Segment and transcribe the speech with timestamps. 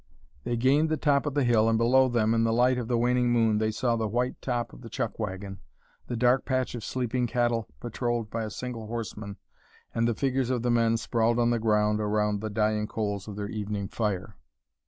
[0.45, 2.97] They gained the top of the hill and below them, in the light of the
[2.97, 5.59] waning moon, they saw the white top of the chuck wagon,
[6.07, 9.37] the dark patch of sleeping cattle patrolled by a single horseman,
[9.93, 13.35] and the figures of the men sprawled on the ground around the dying coals of
[13.35, 14.37] their evening fire.